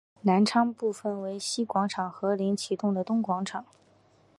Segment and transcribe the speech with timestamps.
[0.21, 3.63] 南昌站分为西广场和临时启用的东广场。